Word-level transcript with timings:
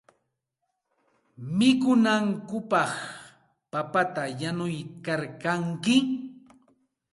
Mikunankupaq 1.57 2.91
papata 3.71 4.23
yanuykalkanki. 4.41 5.95